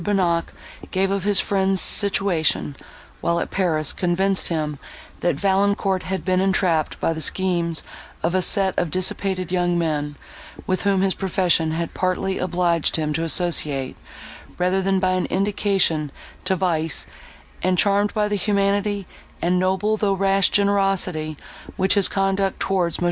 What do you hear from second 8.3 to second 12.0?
a set of dissipated young men, with whom his profession had